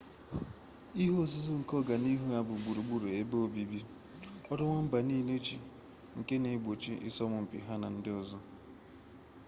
[0.99, 3.79] ihe nzuzo nke ọganihu ha bụ gburugburu ebe obibi
[4.51, 5.57] ọrụ nwamba niile ji
[6.17, 8.37] nke na egbochi ịsọmpi ha na ndị ọzọ